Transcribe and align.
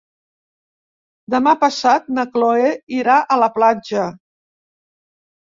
Demà 1.33 1.53
passat 1.63 2.07
na 2.15 2.25
Chloé 2.31 2.73
irà 3.01 3.19
a 3.21 3.39
la 3.45 3.51
platja. 3.61 4.09